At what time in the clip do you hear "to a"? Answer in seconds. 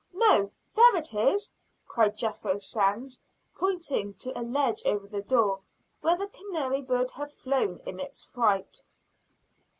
4.15-4.41